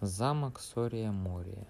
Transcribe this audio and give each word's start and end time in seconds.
Замок 0.00 0.60
Сория 0.60 1.10
Мория. 1.10 1.66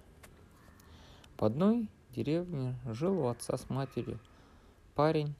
В 1.38 1.44
одной 1.46 1.88
деревне 2.14 2.78
жил 2.84 3.20
у 3.20 3.28
отца 3.28 3.56
с 3.56 3.70
матерью 3.70 4.18
парень 4.94 5.34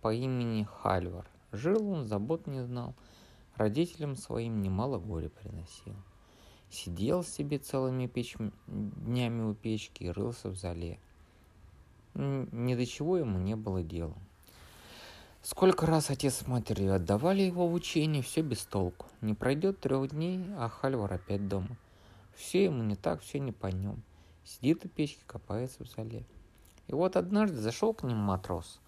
по 0.00 0.12
имени 0.12 0.64
Хальвар. 0.64 1.30
Жил 1.52 1.88
он, 1.88 2.06
забот 2.06 2.48
не 2.48 2.64
знал, 2.64 2.92
родителям 3.54 4.16
своим 4.16 4.62
немало 4.62 4.98
горя 4.98 5.28
приносил. 5.28 5.94
Сидел 6.70 7.22
себе 7.22 7.58
целыми 7.58 8.08
печ... 8.08 8.34
днями 8.66 9.42
у 9.42 9.54
печки 9.54 10.02
и 10.02 10.10
рылся 10.10 10.48
в 10.48 10.56
зале. 10.56 10.98
Ни 12.14 12.74
до 12.74 12.84
чего 12.84 13.16
ему 13.16 13.38
не 13.38 13.54
было 13.54 13.84
дела. 13.84 14.16
Сколько 15.40 15.86
раз 15.86 16.10
отец 16.10 16.38
с 16.38 16.48
матерью 16.48 16.96
отдавали 16.96 17.42
его 17.42 17.68
в 17.68 17.74
учение, 17.74 18.24
все 18.24 18.42
без 18.42 18.64
толку. 18.64 19.06
Не 19.20 19.34
пройдет 19.34 19.78
трех 19.78 20.10
дней, 20.10 20.44
а 20.58 20.68
Хальвар 20.68 21.12
опять 21.12 21.46
дома. 21.46 21.76
Все 22.36 22.64
ему 22.64 22.82
не 22.82 22.96
так, 22.96 23.20
все 23.22 23.38
не 23.38 23.52
по 23.52 23.68
нем. 23.68 24.02
Сидит 24.44 24.84
у 24.84 24.88
печки, 24.88 25.22
копается 25.26 25.84
в 25.84 25.88
зале. 25.88 26.24
И 26.86 26.92
вот 26.92 27.16
однажды 27.16 27.56
зашел 27.56 27.94
к 27.94 28.02
ним 28.02 28.18
матрос. 28.18 28.80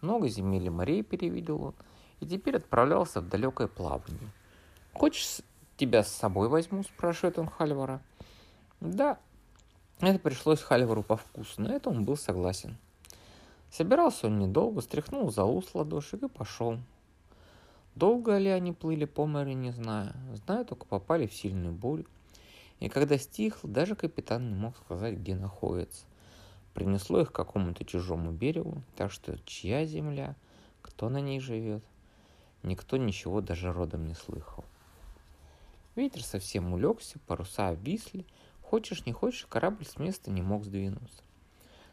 Много 0.00 0.28
земель 0.28 0.66
и 0.66 0.70
морей 0.70 1.02
перевидел 1.02 1.62
он, 1.62 1.74
и 2.20 2.26
теперь 2.26 2.56
отправлялся 2.56 3.20
в 3.20 3.28
далекое 3.28 3.68
плавание. 3.68 4.30
«Хочешь, 4.92 5.42
тебя 5.76 6.02
с 6.02 6.12
собой 6.12 6.48
возьму?»– 6.48 6.82
спрашивает 6.84 7.38
он 7.38 7.48
Хальвара. 7.48 8.00
«Да». 8.80 9.18
Это 10.00 10.18
пришлось 10.18 10.60
Хальвару 10.60 11.04
по 11.04 11.16
вкусу, 11.16 11.62
но 11.62 11.72
это 11.72 11.90
он 11.90 12.04
был 12.04 12.16
согласен. 12.16 12.76
Собирался 13.70 14.26
он 14.26 14.38
недолго, 14.38 14.80
стряхнул 14.80 15.30
залу 15.30 15.62
с 15.62 15.74
ладошек 15.74 16.22
и 16.22 16.28
пошел. 16.28 16.78
Долго 17.94 18.36
ли 18.38 18.48
они 18.48 18.72
плыли 18.72 19.04
по 19.04 19.26
морю, 19.26 19.52
не 19.52 19.70
знаю. 19.70 20.12
Знаю, 20.44 20.64
только 20.64 20.86
попали 20.86 21.26
в 21.26 21.32
сильную 21.32 21.72
бурю. 21.72 22.06
И 22.82 22.88
когда 22.88 23.16
стихло, 23.16 23.70
даже 23.70 23.94
капитан 23.94 24.48
не 24.48 24.56
мог 24.56 24.76
сказать, 24.76 25.14
где 25.14 25.36
находится. 25.36 26.04
Принесло 26.74 27.20
их 27.20 27.30
к 27.30 27.36
какому-то 27.36 27.84
чужому 27.84 28.32
берегу, 28.32 28.82
так 28.96 29.12
что 29.12 29.38
чья 29.44 29.86
земля, 29.86 30.34
кто 30.80 31.08
на 31.08 31.20
ней 31.20 31.38
живет, 31.38 31.84
никто 32.64 32.96
ничего 32.96 33.40
даже 33.40 33.72
родом 33.72 34.08
не 34.08 34.14
слыхал. 34.14 34.64
Ветер 35.94 36.24
совсем 36.24 36.72
улегся, 36.72 37.20
паруса 37.28 37.68
обвисли, 37.68 38.26
хочешь 38.62 39.06
не 39.06 39.12
хочешь, 39.12 39.46
корабль 39.46 39.86
с 39.86 39.96
места 39.96 40.32
не 40.32 40.42
мог 40.42 40.64
сдвинуться. 40.64 41.22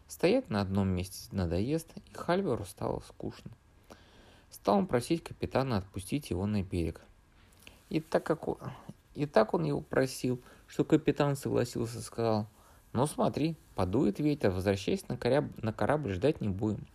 Стоять 0.07 0.49
на 0.49 0.59
одном 0.59 0.87
месте 0.87 1.29
надоест, 1.31 1.95
и 1.97 2.17
Хальверу 2.17 2.65
стало 2.65 3.01
скучно. 3.01 3.51
Стал 4.49 4.79
он 4.79 4.87
просить 4.87 5.23
капитана 5.23 5.77
отпустить 5.77 6.31
его 6.31 6.47
на 6.47 6.63
берег. 6.63 7.01
И 7.89 7.99
так, 7.99 8.23
как 8.23 8.47
и 9.19 9.25
так 9.25 9.53
он 9.53 9.65
его 9.65 9.81
просил, 9.81 10.41
что 10.67 10.85
капитан 10.85 11.35
согласился, 11.35 12.01
сказал, 12.01 12.47
ну 12.93 13.05
смотри, 13.05 13.55
подует 13.75 14.19
ветер, 14.19 14.51
возвращайся 14.51 15.05
на 15.09 15.17
корабль, 15.17 15.51
на 15.61 15.73
корабль, 15.73 16.13
ждать 16.13 16.41
не 16.41 16.49
будем. 16.49 16.85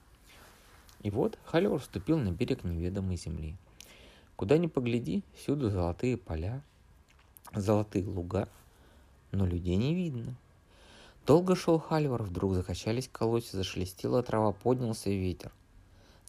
И 1.03 1.11
вот 1.11 1.39
Халивар 1.45 1.81
вступил 1.81 2.19
на 2.19 2.31
берег 2.31 2.65
неведомой 2.65 3.17
земли. 3.17 3.57
Куда 4.37 4.59
ни 4.59 4.67
погляди, 4.67 5.23
всюду 5.37 5.71
золотые 5.71 6.17
поля, 6.17 6.63
золотые 7.55 8.07
луга, 8.07 8.49
но 9.31 9.47
людей 9.47 9.77
не 9.77 9.95
видно. 9.95 10.35
Долго 11.27 11.57
шел 11.57 11.79
Хальвар, 11.79 12.23
вдруг 12.23 12.55
закачались 12.55 13.09
колодцы, 13.09 13.57
зашелестела 13.57 14.23
трава, 14.23 14.53
поднялся 14.53 15.11
ветер. 15.11 15.53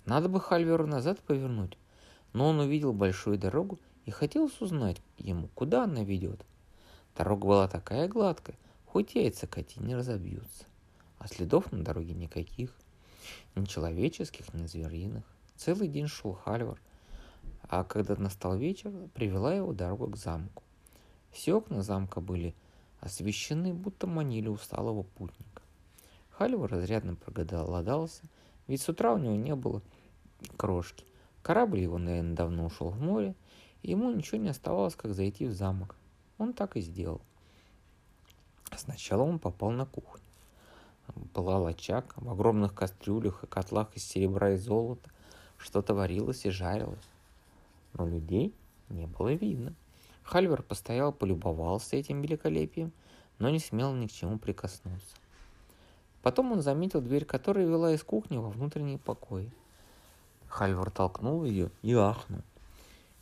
Надо 0.05 0.29
бы 0.29 0.39
Хальверу 0.39 0.88
назад 0.88 1.19
повернуть, 1.19 1.77
но 2.33 2.49
он 2.49 2.59
увидел 2.59 2.93
большую 2.93 3.38
дорогу 3.38 3.79
и 4.05 4.11
хотелось 4.11 4.61
узнать 4.61 5.01
ему, 5.17 5.49
куда 5.55 5.83
она 5.83 6.03
ведет– 6.03 6.45
Дорога 7.15 7.47
была 7.47 7.67
такая 7.69 8.09
гладкая, 8.09 8.57
хоть 8.85 9.15
яйца 9.15 9.47
коти 9.47 9.79
не 9.79 9.95
разобьются. 9.95 10.65
А 11.17 11.27
следов 11.27 11.71
на 11.71 11.81
дороге 11.81 12.13
никаких. 12.13 12.73
Ни 13.55 13.63
человеческих, 13.65 14.53
ни 14.53 14.65
звериных. 14.65 15.23
Целый 15.55 15.88
день 15.88 16.07
шел 16.07 16.33
Хальвар, 16.33 16.77
а 17.69 17.85
когда 17.85 18.17
настал 18.17 18.57
вечер, 18.57 18.91
привела 19.13 19.53
его 19.53 19.71
дорога 19.71 20.11
к 20.11 20.17
замку. 20.17 20.61
Все 21.31 21.53
окна 21.53 21.81
замка 21.81 22.19
были 22.19 22.53
освещены, 22.99 23.73
будто 23.73 24.07
манили 24.07 24.49
усталого 24.49 25.03
путника. 25.03 25.61
Хальвар 26.31 26.69
разрядно 26.69 27.15
проголодался, 27.15 28.23
ведь 28.67 28.81
с 28.81 28.89
утра 28.89 29.13
у 29.13 29.17
него 29.17 29.35
не 29.35 29.55
было 29.55 29.81
крошки. 30.57 31.05
Корабль 31.41 31.79
его, 31.79 31.97
наверное, 31.97 32.35
давно 32.35 32.65
ушел 32.65 32.89
в 32.89 33.01
море, 33.01 33.35
ему 33.85 34.12
ничего 34.12 34.38
не 34.38 34.50
оставалось, 34.50 34.96
как 34.96 35.13
зайти 35.13 35.46
в 35.46 35.53
замок. 35.53 35.96
Он 36.38 36.53
так 36.53 36.78
и 36.78 36.81
сделал. 36.81 37.22
Сначала 38.75 39.23
он 39.23 39.40
попал 39.40 39.72
на 39.72 39.85
кухню. 39.85 40.23
Пылал 41.34 41.68
очаг, 41.68 42.13
в 42.16 42.29
огромных 42.29 42.74
кастрюлях 42.74 43.44
и 43.44 43.47
котлах 43.47 43.95
из 43.95 44.03
серебра 44.03 44.53
и 44.53 44.57
золота 44.57 45.09
что-то 45.57 45.94
варилось 45.94 46.45
и 46.45 46.50
жарилось. 46.50 47.07
Но 47.94 48.07
людей 48.07 48.53
не 48.90 49.06
было 49.06 49.34
видно. 49.34 49.74
Хальвер 50.24 50.63
постоял, 50.63 51.13
полюбовался 51.13 51.95
этим 51.95 52.22
великолепием, 52.22 52.91
но 53.38 53.50
не 53.50 53.59
смел 53.59 53.94
ни 53.94 54.07
к 54.07 54.12
чему 54.12 54.40
прикоснуться. 54.40 55.16
Потом 56.24 56.51
он 56.51 56.62
заметил 56.62 57.01
дверь, 57.01 57.25
которая 57.25 57.68
вела 57.68 57.94
из 57.94 58.03
кухни 58.03 58.38
во 58.38 58.50
внутренний 58.50 58.97
покой. 58.97 59.51
Хальвар 60.47 60.90
толкнул 60.90 61.45
ее 61.45 61.69
и 61.84 61.94
ахнул. 61.94 62.41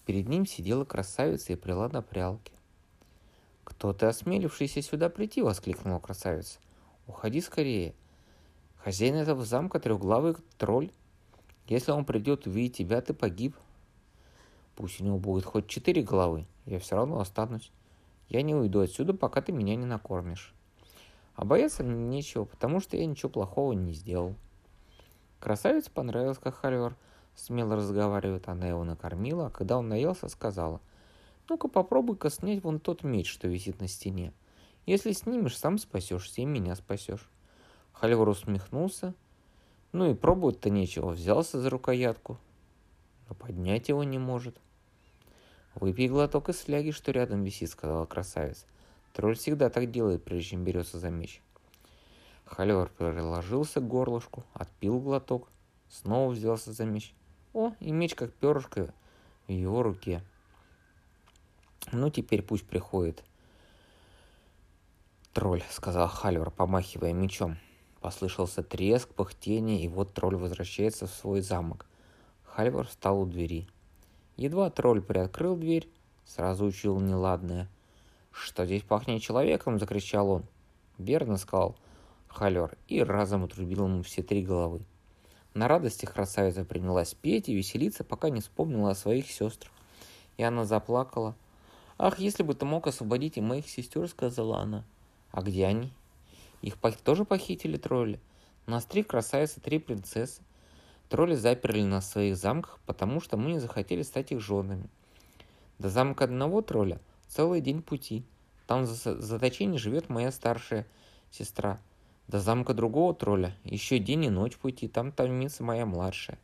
Перед 0.05 0.27
ним 0.27 0.45
сидела 0.45 0.83
красавица 0.83 1.53
и 1.53 1.55
прила 1.55 1.87
на 1.87 2.01
прялке. 2.01 2.51
«Кто 3.63 3.93
ты, 3.93 4.05
осмелившийся 4.05 4.81
сюда 4.81 5.09
прийти?»— 5.09 5.41
воскликнула 5.43 5.99
красавица. 5.99 6.59
«Уходи 7.07 7.39
скорее. 7.39 7.93
Хозяин 8.77 9.15
этого 9.15 9.45
замка— 9.45 9.79
трехглавый 9.81 10.35
тролль. 10.57 10.91
Если 11.67 11.91
он 11.91 12.03
придет 12.03 12.45
увидеть 12.45 12.77
тебя, 12.77 13.01
ты 13.01 13.13
погиб. 13.13 13.55
Пусть 14.75 14.99
у 14.99 15.05
него 15.05 15.17
будет 15.17 15.45
хоть 15.45 15.67
четыре 15.67 16.01
головы, 16.01 16.45
я 16.65 16.79
все 16.79 16.97
равно 16.97 17.19
останусь. 17.19 17.71
Я 18.27 18.41
не 18.41 18.53
уйду 18.53 18.81
отсюда, 18.81 19.13
пока 19.13 19.41
ты 19.41 19.53
меня 19.53 19.75
не 19.77 19.85
накормишь. 19.85 20.53
А 21.35 21.45
бояться 21.45 21.83
мне 21.83 22.05
нечего, 22.07 22.43
потому 22.43 22.81
что 22.81 22.97
я 22.97 23.05
ничего 23.05 23.29
плохого 23.29 23.71
не 23.71 23.93
сделал». 23.93 24.35
Красавице 25.39 25.89
понравилось, 25.91 26.37
как 26.37 26.55
Хальвар 26.55 26.95
смело 27.35 27.75
разговаривает. 27.75 28.47
Она 28.47 28.67
его 28.67 28.83
накормила, 28.83 29.47
а 29.47 29.49
когда 29.49 29.77
он 29.77 29.89
наелся, 29.89 30.29
сказала— 30.29 30.81
ну-ка 31.49 31.67
попробуй-ка 31.67 32.29
снять 32.29 32.63
вон 32.63 32.79
тот 32.79 33.03
меч, 33.03 33.29
что 33.29 33.47
висит 33.47 33.81
на 33.81 33.87
стене. 33.87 34.31
Если 34.85 35.11
снимешь, 35.11 35.57
сам 35.57 35.77
спасешься 35.77 36.41
и 36.41 36.45
меня 36.45 36.75
спасешь. 36.75 37.29
Хальвар 37.91 38.29
усмехнулся. 38.29 39.13
Ну 39.91 40.09
и 40.09 40.15
пробовать-то 40.15 40.69
нечего, 40.69 41.09
взялся 41.09 41.59
за 41.59 41.69
рукоятку. 41.69 42.37
Но 43.27 43.35
поднять 43.35 43.89
его 43.89 44.03
не 44.03 44.17
может. 44.17 44.57
«Выпей 45.75 46.07
глоток 46.07 46.49
из 46.49 46.57
фляги, 46.57 46.91
что 46.91 47.11
рядом 47.11 47.43
висит»,— 47.43 47.69
сказала 47.71 48.05
красавица. 48.05 48.65
Тролль 49.11 49.35
всегда 49.35 49.69
так 49.69 49.89
делает, 49.89 50.23
прежде 50.23 50.51
чем 50.51 50.63
берется 50.63 50.99
за 50.99 51.09
меч. 51.09 51.41
Хальвар 52.45 52.89
приложился 52.89 53.79
к 53.79 53.87
горлышку, 53.87 54.43
отпил 54.53 54.99
глоток, 54.99 55.47
снова 55.89 56.31
взялся 56.31 56.71
за 56.71 56.85
меч. 56.85 57.15
О, 57.53 57.73
и 57.79 57.91
меч 57.91 58.15
как 58.15 58.33
перышко 58.33 58.93
в 59.47 59.51
его 59.51 59.83
руке. 59.83 60.21
Ну, 61.91 62.09
теперь 62.09 62.41
пусть 62.41 62.65
приходит. 62.65 63.23
Тролль, 65.33 65.63
сказал 65.69 66.07
Хальвар, 66.07 66.49
помахивая 66.49 67.13
мечом. 67.13 67.57
Послышался 68.01 68.63
треск, 68.63 69.09
пыхтение, 69.09 69.83
и 69.83 69.87
вот 69.87 70.13
тролль 70.13 70.35
возвращается 70.35 71.07
в 71.07 71.11
свой 71.11 71.41
замок. 71.41 71.85
Хальвар 72.43 72.87
встал 72.87 73.21
у 73.21 73.25
двери. 73.25 73.67
Едва 74.35 74.69
тролль 74.69 75.01
приоткрыл 75.01 75.55
дверь, 75.55 75.87
сразу 76.25 76.65
учил 76.65 76.99
неладное. 76.99 77.69
«Что 78.31 78.65
здесь 78.65 78.81
пахнет 78.81 79.21
человеком?»– 79.21 79.77
закричал 79.79 80.29
он. 80.29 80.43
«Верно»,– 80.97 81.37
сказал 81.37 81.75
Хальвар, 82.27 82.75
и 82.87 83.03
разом 83.03 83.43
отрубил 83.43 83.85
ему 83.85 84.01
все 84.01 84.23
три 84.23 84.43
головы. 84.43 84.81
На 85.53 85.67
радости 85.67 86.05
красавица 86.05 86.65
принялась 86.65 87.13
петь 87.13 87.49
и 87.49 87.53
веселиться, 87.53 88.03
пока 88.03 88.29
не 88.29 88.41
вспомнила 88.41 88.91
о 88.91 88.95
своих 88.95 89.29
сестрах. 89.29 89.71
И 90.37 90.43
она 90.43 90.65
заплакала, 90.65 91.35
«Ах, 91.97 92.19
если 92.19 92.43
бы 92.43 92.55
ты 92.55 92.65
мог 92.65 92.87
освободить 92.87 93.37
и 93.37 93.41
моих 93.41 93.69
сестер»,— 93.69 94.07
сказала 94.09 94.59
она. 94.59 94.83
«А 95.31 95.41
где 95.41 95.65
они?» 95.65 95.91
«Их 96.61 96.75
тоже 97.03 97.23
похитили 97.23 97.77
тролли. 97.77 98.19
Нас 98.65 98.85
три 98.85 99.03
красавицы, 99.03 99.61
три 99.61 99.77
принцессы. 99.77 100.41
Тролли 101.09 101.35
заперли 101.35 101.83
нас 101.83 102.05
в 102.05 102.11
своих 102.11 102.37
замках, 102.37 102.79
потому 102.85 103.21
что 103.21 103.37
мы 103.37 103.51
не 103.51 103.59
захотели 103.59 104.01
стать 104.01 104.31
их 104.31 104.39
женами. 104.39 104.89
До 105.77 105.89
замка 105.89 106.23
одного 106.23 106.61
тролля 106.61 106.99
целый 107.27 107.61
день 107.61 107.81
пути. 107.81 108.23
Там 108.67 108.85
за 108.85 109.21
заточение 109.21 109.77
живет 109.77 110.09
моя 110.09 110.31
старшая 110.31 110.87
сестра. 111.29 111.79
До 112.27 112.39
замка 112.39 112.73
другого 112.73 113.13
тролля 113.13 113.55
еще 113.63 113.99
день 113.99 114.25
и 114.25 114.29
ночь 114.29 114.57
пути, 114.57 114.87
там 114.87 115.11
томится 115.11 115.63
моя 115.63 115.85
младшая. 115.85 116.39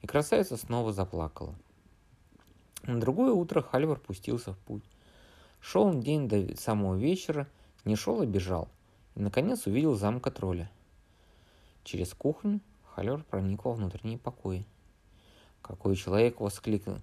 И 0.00 0.06
красавица 0.06 0.56
снова 0.56 0.92
заплакала. 0.92 1.54
На 2.84 3.00
другое 3.00 3.32
утро 3.32 3.60
Хальвар 3.60 3.98
пустился 3.98 4.52
в 4.52 4.58
путь. 4.58 4.84
Шел 5.60 5.84
он 5.84 6.00
день 6.00 6.28
до 6.28 6.56
самого 6.56 6.94
вечера, 6.94 7.48
не 7.84 7.96
шел, 7.96 8.20
а 8.20 8.26
бежал. 8.26 8.68
И, 9.16 9.20
наконец, 9.20 9.66
увидел 9.66 9.94
замка 9.94 10.30
тролля. 10.30 10.70
Через 11.82 12.14
кухню 12.14 12.60
Халер 12.94 13.24
проник 13.24 13.64
во 13.64 13.72
внутренние 13.72 14.18
покои. 14.18 14.66
Какой 15.62 15.96
человек 15.96 16.40
воскликнул, 16.40 16.98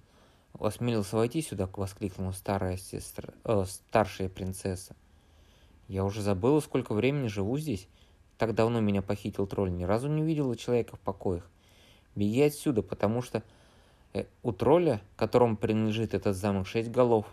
осмелился 0.58 1.16
войти 1.16 1.42
сюда, 1.42 1.68
воскликнула 1.72 2.32
старая 2.32 2.76
сестра, 2.76 3.32
э, 3.44 3.64
старшая 3.66 4.28
принцесса. 4.28 4.96
Я 5.88 6.04
уже 6.04 6.22
забыла, 6.22 6.60
сколько 6.60 6.94
времени 6.94 7.28
живу 7.28 7.58
здесь. 7.58 7.88
Так 8.38 8.54
давно 8.54 8.80
меня 8.80 9.00
похитил 9.02 9.46
тролль, 9.46 9.72
ни 9.72 9.84
разу 9.84 10.08
не 10.08 10.22
видела 10.22 10.56
человека 10.56 10.96
в 10.96 11.00
покоях. 11.00 11.48
Беги 12.14 12.42
отсюда, 12.42 12.82
потому 12.82 13.22
что 13.22 13.42
э, 14.12 14.24
у 14.42 14.52
тролля, 14.52 15.00
которому 15.16 15.56
принадлежит 15.56 16.12
этот 16.12 16.36
замок, 16.36 16.66
шесть 16.66 16.90
голов. 16.90 17.26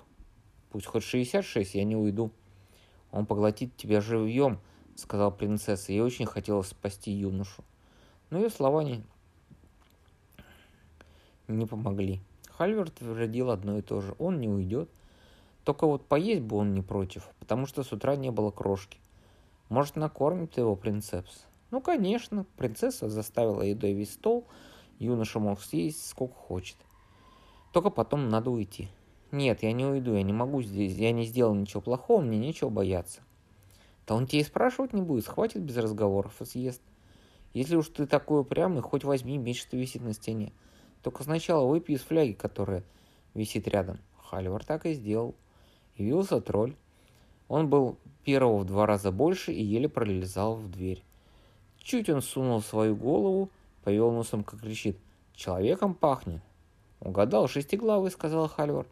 Пусть 0.72 0.86
хоть 0.86 1.04
шестьдесят 1.04 1.46
шесть, 1.46 1.76
я 1.76 1.84
не 1.84 1.96
уйду. 1.96 2.32
Он 3.12 3.26
поглотит 3.26 3.76
тебя 3.76 4.02
живьем, 4.02 4.60
сказала 4.96 5.30
принцесса, 5.30 5.92
и 5.92 6.00
очень 6.00 6.26
хотела 6.26 6.62
спасти 6.62 7.12
юношу. 7.12 7.64
Но 8.30 8.40
ее 8.40 8.50
слова 8.50 8.84
не, 8.84 9.04
не 11.48 11.66
помогли. 11.66 12.22
Хальверт 12.50 12.96
твердил 12.96 13.52
одно 13.52 13.78
и 13.78 13.82
то 13.82 14.02
же. 14.02 14.16
Он 14.20 14.40
не 14.40 14.50
уйдет. 14.50 14.90
Только 15.64 15.86
вот 15.86 16.06
поесть 16.06 16.42
бы 16.42 16.58
он 16.58 16.74
не 16.74 16.82
против, 16.82 17.30
потому 17.40 17.68
что 17.68 17.84
с 17.84 17.92
утра 17.92 18.16
не 18.16 18.32
было 18.32 18.52
крошки. 18.52 19.00
Может, 19.74 19.96
накормит 19.96 20.56
его 20.56 20.76
принцесс? 20.76 21.48
Ну, 21.72 21.82
конечно, 21.82 22.46
принцесса 22.58 23.10
заставила 23.10 23.64
едой 23.64 23.94
весь 23.94 24.14
стол, 24.14 24.46
юноша 25.00 25.40
мог 25.40 25.60
съесть 25.60 26.08
сколько 26.08 26.36
хочет. 26.36 26.78
Только 27.74 27.90
потом 27.90 28.30
надо 28.30 28.52
уйти. 28.52 28.90
Нет, 29.32 29.64
я 29.64 29.74
не 29.74 29.84
уйду, 29.84 30.14
я 30.14 30.22
не 30.22 30.32
могу 30.32 30.62
здесь, 30.62 30.96
я 30.96 31.12
не 31.12 31.26
сделал 31.26 31.56
ничего 31.56 31.82
плохого, 31.82 32.22
мне 32.22 32.38
нечего 32.38 32.70
бояться. 32.70 33.22
Да 34.06 34.14
он 34.14 34.28
тебе 34.28 34.42
и 34.42 34.44
спрашивать 34.44 34.94
не 34.94 35.02
будет, 35.02 35.26
схватит 35.26 35.64
без 35.64 35.76
разговоров 35.78 36.40
и 36.40 36.46
съест. 36.46 36.84
Если 37.56 37.76
уж 37.76 37.88
ты 37.88 38.06
такой 38.06 38.42
упрямый, 38.42 38.84
хоть 38.84 39.04
возьми 39.04 39.40
меч, 39.40 39.60
что 39.60 39.76
висит 39.76 40.04
на 40.04 40.14
стене. 40.14 40.54
Только 41.02 41.24
сначала 41.24 41.68
выпей 41.68 41.96
из 41.96 42.02
фляги, 42.02 42.34
которая 42.34 42.84
висит 43.34 43.68
рядом. 43.68 43.98
Халивар 44.20 44.64
так 44.64 44.86
и 44.86 44.94
сделал. 44.94 45.34
Явился 45.96 46.42
тролль. 46.42 46.76
Он 47.54 47.70
был 47.70 48.00
первого 48.24 48.58
в 48.58 48.66
два 48.66 48.88
раза 48.88 49.12
больше 49.12 49.54
и 49.54 49.62
еле 49.62 49.88
пролезал 49.88 50.56
в 50.56 50.72
дверь. 50.72 51.04
Чуть 51.78 52.10
он 52.10 52.24
сунул 52.24 52.64
свою 52.64 52.96
голову, 52.96 53.52
повел 53.84 54.12
носом, 54.12 54.44
как 54.44 54.62
кричит. 54.62 54.98
«Человеком 55.36 55.94
пахнет!» 55.94 56.42
«Угадал, 57.00 57.48
шестиглавый»,— 57.48 58.10
сказал 58.12 58.48
Хальвар, 58.48 58.88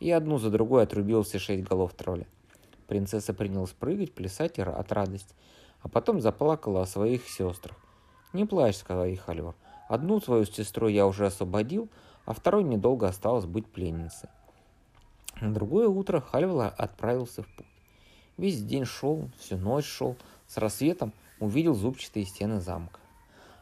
и 0.00 0.10
одну 0.10 0.38
за 0.38 0.50
другой 0.50 0.82
отрубил 0.82 1.22
все 1.22 1.38
шесть 1.38 1.62
голов 1.62 1.94
тролля. 1.94 2.26
Принцесса 2.88 3.32
принялась 3.32 3.70
прыгать, 3.70 4.12
плясать 4.12 4.58
от 4.58 4.90
радости, 4.90 5.32
а 5.80 5.88
потом 5.88 6.20
заплакала 6.20 6.82
о 6.82 6.86
своих 6.86 7.28
сестрах. 7.28 7.76
«Не 8.32 8.44
плачь»,— 8.44 8.76
сказал 8.78 9.04
ей 9.04 9.18
Хальвар. 9.18 9.54
«Одну 9.88 10.20
свою 10.20 10.46
сестру 10.46 10.88
я 10.88 11.06
уже 11.06 11.26
освободил, 11.26 11.88
а 12.24 12.32
второй 12.32 12.64
недолго 12.64 13.06
осталось 13.06 13.46
быть 13.46 13.68
пленницей». 13.68 14.30
На 15.40 15.54
другое 15.54 15.86
утро 15.86 16.20
Хальвар 16.20 16.74
отправился 16.76 17.44
в 17.44 17.48
путь. 17.54 17.66
Весь 18.40 18.62
день 18.62 18.86
шел, 18.86 19.28
всю 19.38 19.58
ночь 19.58 19.84
шел, 19.84 20.16
с 20.46 20.56
рассветом 20.56 21.12
увидел 21.40 21.74
зубчатые 21.74 22.24
стены 22.24 22.58
замка. 22.58 22.98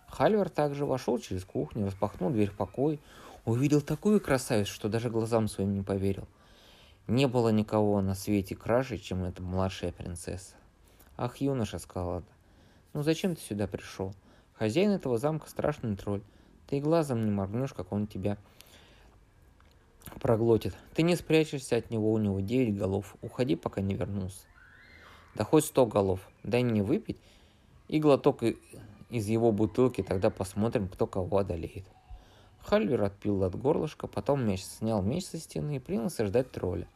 Хальвар 0.07 0.49
также 0.49 0.87
вошел 0.87 1.19
через 1.19 1.45
кухню, 1.45 1.87
распахнул 1.87 2.31
дверь 2.31 2.51
в 2.51 2.57
покой, 2.57 3.01
увидел 3.45 3.81
такую 3.81 4.21
красавицу, 4.21 4.73
что 4.73 4.89
даже 4.89 5.11
глазам 5.11 5.49
своим 5.49 5.75
не 5.75 5.83
поверил. 5.83 6.29
Не 7.09 7.27
было 7.27 7.49
никого 7.49 8.01
на 8.01 8.15
свете 8.15 8.55
краше, 8.55 8.99
чем 8.99 9.25
эта 9.25 9.43
младшая 9.43 9.91
принцесса. 9.91 10.55
«Ах, 11.17 11.39
юноша»,— 11.39 11.79
сказала 11.81 12.19
она,— 12.19 12.27
«ну 12.93 13.03
зачем 13.03 13.35
ты 13.35 13.43
сюда 13.43 13.67
пришел? 13.67 14.15
Хозяин 14.53 14.93
этого 14.93 15.19
замка 15.19 15.51
страшный 15.51 15.97
тролль. 15.97 16.23
Ты 16.69 16.77
и 16.77 16.81
глазом 16.81 17.25
не 17.25 17.33
моргнешь, 17.33 17.75
как 17.75 17.91
он 17.91 18.07
тебя 18.07 18.39
проглотит. 20.21 20.77
Ты 20.95 21.03
не 21.03 21.17
спрячешься 21.17 21.79
от 21.79 21.91
него, 21.91 22.13
у 22.13 22.19
него 22.19 22.39
девять 22.39 22.79
голов. 22.79 23.17
Уходи, 23.23 23.57
пока 23.57 23.81
не 23.81 23.97
вернулся. 23.97 24.47
Да 25.39 25.45
хоть 25.45 25.67
сто 25.67 25.87
голов. 25.87 26.19
Дай 26.43 26.65
мне 26.65 26.83
выпить 26.83 27.17
и 27.87 28.01
глоток 28.01 28.43
из 28.43 29.29
его 29.29 29.53
бутылки, 29.53 30.03
тогда 30.03 30.31
посмотрим, 30.31 30.89
кто 30.89 31.07
кого 31.07 31.39
одолеет. 31.39 31.85
Хальвер 32.59 33.05
отпил 33.05 33.45
от 33.45 33.55
горлышка, 33.55 34.09
потом 34.09 34.45
меч 34.45 34.65
снял 34.65 35.01
меч 35.01 35.27
со 35.27 35.39
стены 35.39 35.77
и 35.77 35.79
принялся 35.79 36.27
ждать 36.27 36.51
тролля. 36.51 36.89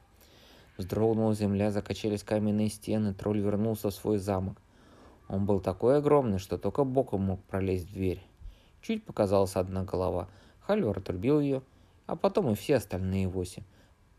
Вздрогнула 0.77 1.35
земля, 1.37 1.71
закачались 1.71 2.25
каменные 2.25 2.69
стены, 2.69 3.15
тролль 3.15 3.39
вернулся 3.39 3.91
в 3.91 3.95
свой 3.95 4.19
замок. 4.19 4.59
Он 5.29 5.47
был 5.47 5.61
такой 5.61 5.99
огромный, 5.99 6.39
что 6.39 6.59
только 6.59 6.83
боком 6.83 7.23
мог 7.23 7.45
пролезть 7.45 7.91
в 7.91 7.93
дверь. 7.93 8.21
Чуть 8.81 9.05
показалась 9.05 9.55
одна 9.55 9.85
голова. 9.85 10.29
Хальвар 10.63 10.99
отрубил 10.99 11.39
ее, 11.39 11.63
а 12.07 12.17
потом 12.17 12.51
и 12.51 12.57
все 12.57 12.75
остальные 12.75 13.29
восемь. 13.29 13.63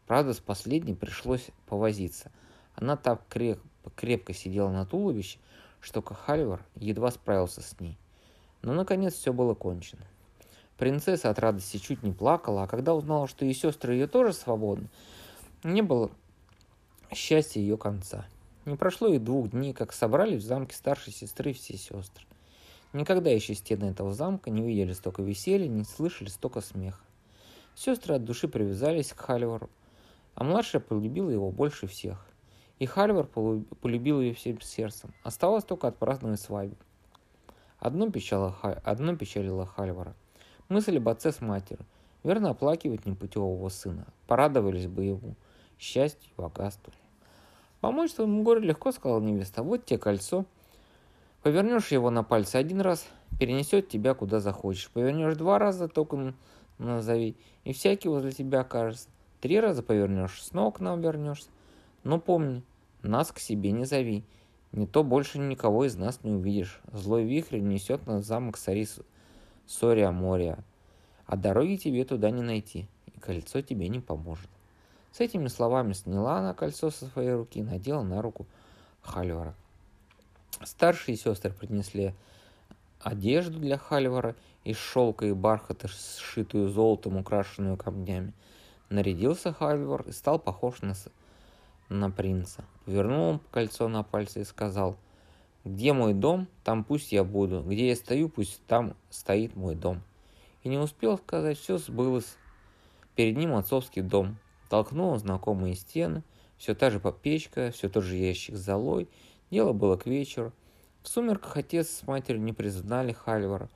Правда, 0.08 0.32
с 0.32 0.40
последней 0.40 0.94
пришлось 0.94 1.50
повозиться. 1.68 2.32
Она 2.76 2.96
так 2.96 3.28
креп 3.28 3.60
крепко 3.92 4.34
сидела 4.34 4.70
на 4.70 4.86
туловище, 4.86 5.40
что 5.80 6.02
Хальвар 6.02 6.64
едва 6.76 7.12
справился 7.12 7.62
с 7.62 7.80
ней. 7.80 7.98
Но, 8.62 8.74
наконец, 8.74 9.14
все 9.14 9.34
было 9.34 9.54
кончено. 9.54 10.04
Принцесса 10.78 11.30
от 11.30 11.40
радости 11.40 11.78
чуть 11.78 12.04
не 12.04 12.12
плакала, 12.12 12.64
а 12.64 12.68
когда 12.68 12.94
узнала, 12.96 13.28
что 13.28 13.46
ее 13.46 13.54
сестры 13.54 13.94
ее 13.94 14.08
тоже 14.08 14.34
свободны, 14.34 14.88
не 15.64 15.82
было 15.82 16.12
счастья 17.14 17.60
ее 17.60 17.78
конца. 17.78 18.26
Не 18.66 18.76
прошло 18.76 19.10
и 19.10 19.20
двух 19.20 19.50
дней, 19.52 19.74
как 19.74 19.94
собрались 19.94 20.44
в 20.44 20.46
замке 20.46 20.76
старшей 20.76 21.14
сестры 21.14 21.54
все 21.54 21.78
сестры. 21.78 22.26
Никогда 22.94 23.30
еще 23.30 23.56
стены 23.56 23.86
этого 23.86 24.14
замка 24.14 24.50
не 24.50 24.62
видели 24.62 24.94
столько 24.94 25.22
веселья, 25.22 25.68
не 25.68 25.84
слышали 25.84 26.30
столько 26.30 26.62
смеха. 26.62 27.02
Сестры 27.76 28.16
от 28.16 28.24
души 28.24 28.48
привязались 28.48 29.14
к 29.14 29.20
Хальвару, 29.20 29.70
а 30.36 30.44
младшая 30.44 30.82
полюбила 30.82 31.30
его 31.30 31.52
больше 31.52 31.88
всех. 31.88 32.26
И 32.80 32.86
Хальвар 32.86 33.28
полюбил 33.28 34.22
ее 34.22 34.34
всем 34.34 34.60
сердцем. 34.62 35.14
Оставалось 35.24 35.64
только 35.64 35.88
отпраздновать 35.88 36.42
свадьбу. 36.42 36.78
Одно 37.80 38.10
печалило, 38.10 38.56
одно 38.84 39.16
печалило 39.16 39.66
Хальвара. 39.66 40.16
Мысль 40.70 40.98
об 40.98 41.10
отце 41.10 41.32
с 41.32 41.42
матерью. 41.42 41.86
Верно 42.24 42.52
оплакивать 42.52 43.06
непутевого 43.06 43.70
сына. 43.70 44.08
Порадовались 44.28 44.88
бы 44.88 45.04
ему 45.04 45.36
счастью 45.78 46.32
и 46.32 46.42
богатству. 46.42 46.94
«Помочь 47.82 48.14
твоему 48.14 48.44
горю 48.44 48.62
легко»,— 48.62 48.92
сказала 48.94 49.20
невеста. 49.20 49.62
«Вот 49.62 49.86
тебе 49.86 50.00
кольцо. 50.00 50.46
Повернешь 51.42 51.92
его 51.92 52.10
на 52.10 52.24
пальце 52.24 52.56
один 52.56 52.80
раз, 52.80 53.06
перенесет 53.38 53.90
тебя 53.90 54.14
куда 54.14 54.40
захочешь. 54.40 54.90
Повернешь 54.90 55.36
два 55.36 55.60
раза, 55.60 55.90
только 55.90 56.34
назови, 56.78 57.36
и 57.66 57.74
всякий 57.74 58.08
возле 58.08 58.32
тебя 58.32 58.62
окажется. 58.62 59.10
Три 59.42 59.60
раза 59.60 59.84
повернешь, 59.84 60.42
снова 60.42 60.72
к 60.72 60.80
нам 60.80 61.02
вернешься. 61.02 61.50
Но 62.04 62.20
помни, 62.20 62.64
нас 63.02 63.32
к 63.32 63.40
себе 63.40 63.72
не 63.72 63.86
зови. 63.86 64.24
Не 64.72 64.88
то 64.88 65.04
больше 65.04 65.38
никого 65.40 65.86
из 65.86 65.96
нас 65.96 66.24
не 66.24 66.32
увидишь. 66.32 66.82
Злой 66.92 67.24
вихрь 67.24 67.60
несет 67.60 68.08
на 68.08 68.22
замок 68.22 68.58
Сарис 68.58 69.00
Сория 69.68 70.12
Мория. 70.12 70.64
А 71.26 71.38
дороги 71.38 71.78
тебе 71.78 72.04
туда 72.04 72.32
не 72.32 72.42
найти, 72.42 72.88
и 73.06 73.20
кольцо 73.20 73.62
тебе 73.62 73.88
не 73.88 74.00
поможет. 74.00 74.50
С 75.12 75.20
этими 75.20 75.48
словами 75.48 75.94
сняла 75.94 76.40
она 76.40 76.54
кольцо 76.54 76.90
со 76.90 77.06
своей 77.06 77.34
руки 77.34 77.60
и 77.60 77.64
надела 77.64 78.02
на 78.02 78.22
руку 78.22 78.46
Хальвара. 79.02 79.54
Старшие 80.64 81.18
сестры 81.18 81.52
принесли 81.52 82.14
одежду 83.00 83.60
для 83.60 83.78
Хальвара 83.78 84.36
из 84.64 84.78
шелка 84.78 85.26
и 85.26 85.34
бархата, 85.34 85.88
сшитую 85.88 86.70
золотом, 86.70 87.18
украшенную 87.18 87.78
камнями. 87.78 88.34
Нарядился 88.90 89.54
Хальвар 89.54 90.02
и 90.08 90.12
стал 90.12 90.40
похож 90.40 90.82
на, 90.82 90.94
на 91.94 92.12
принца. 92.12 92.66
Повернул 92.86 93.40
кольцо 93.52 93.88
на 93.88 94.04
пальце 94.04 94.42
и 94.42 94.46
сказал, 94.46 94.98
«Где 95.64 95.94
мой 95.94 96.14
дом, 96.14 96.48
там 96.64 96.84
пусть 96.84 97.12
я 97.12 97.24
буду. 97.24 97.62
Где 97.62 97.90
я 97.90 97.96
стою, 97.96 98.30
пусть 98.30 98.66
там 98.66 98.96
стоит 99.10 99.56
мой 99.56 99.76
дом». 99.76 100.02
И 100.64 100.70
не 100.70 100.78
успел 100.78 101.18
сказать, 101.18 101.58
все 101.58 101.78
сбылось. 101.78 102.38
Перед 103.16 103.38
ним 103.38 103.54
отцовский 103.54 104.02
дом, 104.02 104.38
Толкнула 104.74 105.20
знакомые 105.20 105.76
стены, 105.76 106.24
все 106.58 106.74
та 106.74 106.90
же 106.90 107.00
попечка, 107.00 107.70
все 107.70 107.90
тот 107.90 108.04
же 108.04 108.16
ящик 108.16 108.56
с 108.56 108.66
золой. 108.66 109.08
Дело 109.52 109.72
было 109.72 109.98
к 109.98 110.08
вечеру. 110.08 110.52
В 111.04 111.10
сумерках 111.10 111.58
отец 111.58 111.90
с 111.90 112.08
матерью 112.08 112.42
не 112.42 112.54
признали 112.54 113.12
Хальвара. 113.12 113.70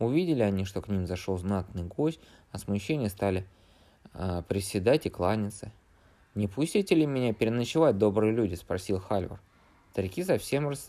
Увидели 0.00 0.42
они, 0.42 0.64
что 0.64 0.82
к 0.82 0.88
ним 0.88 1.06
зашел 1.06 1.38
знатный 1.38 1.84
гость, 1.84 2.18
а 2.50 2.58
смущение 2.58 3.10
стали 3.10 3.46
э, 4.12 4.42
приседать 4.48 5.06
и 5.06 5.08
кланяться. 5.08 5.70
«Не 6.34 6.46
пустите 6.46 6.94
ли 6.94 7.06
меня 7.06 7.32
переночевать, 7.32 7.98
добрые 7.98 8.32
люди?»– 8.32 8.54
спросил 8.56 9.00
Хальвар. 9.00 9.40
Старики 9.92 10.22
совсем 10.22 10.68
рас... 10.68 10.86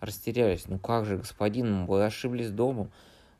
растерялись. 0.00 0.66
«Ну 0.68 0.78
как 0.78 1.04
же, 1.04 1.18
господин, 1.18 1.86
вы 1.86 2.04
ошиблись 2.04 2.50
домом. 2.50 2.90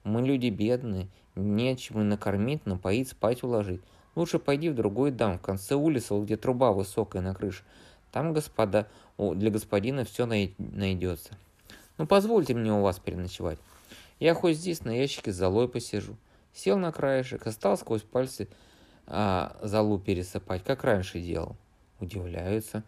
Мы 0.05 0.23
люди 0.23 0.49
бедные, 0.49 1.09
нечем 1.37 2.00
и 2.00 2.05
накормить, 2.05 2.67
напоить, 2.67 3.09
спать 3.09 3.43
уложить. 3.45 3.81
Лучше 4.14 4.38
пойди 4.38 4.69
в 4.69 4.75
другой 4.75 5.11
дом, 5.11 5.38
в 5.38 5.43
конце 5.43 5.75
улицы, 5.75 6.21
где 6.21 6.37
труба 6.37 6.73
высокая 6.73 7.23
на 7.23 7.35
крыше. 7.35 7.62
Там, 8.11 8.33
господа, 8.33 8.88
для 9.17 9.50
господина 9.50 10.05
все 10.05 10.26
найдется. 10.26 11.38
Ну, 11.99 12.07
позвольте 12.07 12.55
мне 12.55 12.73
у 12.73 12.83
вас 12.83 12.99
переночевать. 12.99 13.59
Я 14.19 14.35
хоть 14.35 14.57
здесь 14.57 14.85
на 14.85 14.91
ящике 14.91 15.33
с 15.33 15.37
золой 15.37 15.69
посижу. 15.69 16.17
Сел 16.52 16.76
на 16.79 16.93
краешек 16.93 17.47
и 17.47 17.50
стал 17.50 17.79
сквозь 17.79 18.02
пальцы 18.02 18.49
а, 19.07 19.57
золу 19.63 19.99
пересыпать, 19.99 20.65
как 20.65 20.85
раньше 20.85 21.21
делал. 21.21 21.57
Удивляются 22.01 22.85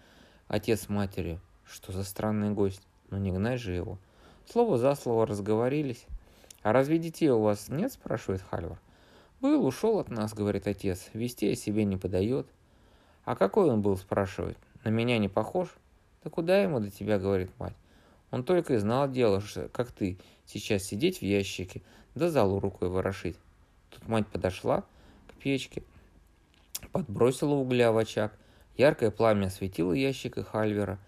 отец 0.48 0.82
с 0.82 0.88
матерью. 0.88 1.40
Что 1.64 1.92
за 1.92 2.04
странный 2.04 2.50
гость? 2.50 2.82
Ну 3.10 3.18
не 3.18 3.32
гнай 3.32 3.56
же 3.56 3.72
его. 3.72 3.98
Слово 4.50 4.78
за 4.78 4.94
слово 4.94 5.26
разговорились. 5.26 6.04
А 6.62 6.72
разве 6.72 6.98
детей 6.98 7.30
у 7.30 7.40
вас 7.40 7.68
нет, 7.68 7.92
спрашивает 7.92 8.42
Хальвар. 8.42 8.78
Был, 9.40 9.66
ушел 9.66 9.98
от 9.98 10.08
нас, 10.08 10.34
говорит 10.34 10.66
отец. 10.66 11.10
Вести 11.12 11.50
о 11.50 11.56
себе 11.56 11.84
не 11.84 11.96
подает. 11.96 12.46
А 13.24 13.36
какой 13.36 13.70
он 13.70 13.82
был, 13.82 13.96
спрашивает. 13.96 14.58
На 14.84 14.90
меня 14.90 15.18
не 15.18 15.28
похож? 15.28 15.68
Да 16.22 16.30
куда 16.30 16.62
ему 16.62 16.80
до 16.80 16.90
тебя, 16.90 17.18
говорит 17.18 17.50
мать. 17.58 17.74
Он 18.30 18.42
только 18.42 18.74
и 18.74 18.78
знал 18.78 19.10
дело, 19.10 19.40
что, 19.40 19.68
как 19.68 19.92
ты, 19.92 20.18
сейчас 20.46 20.82
сидеть 20.82 21.18
в 21.18 21.22
ящике, 21.22 21.82
да 22.14 22.30
залу 22.30 22.58
рукой 22.58 22.88
ворошить. 22.88 23.36
Тут 23.90 24.08
мать 24.08 24.26
подошла 24.26 24.82
к 25.28 25.34
печке, 25.34 25.82
подбросила 26.88 27.54
угля 27.54 27.92
в 27.92 27.98
очаг. 27.98 28.32
Яркое 28.76 29.10
пламя 29.10 29.46
осветило 29.46 29.92
ящик 29.92 30.38
и 30.38 30.42
Хальвера, 30.42 30.98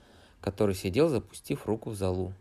который 0.41 0.75
сидел, 0.75 1.09
запустив 1.09 1.67
руку 1.67 1.91
в 1.91 1.95
залу. 1.97 2.33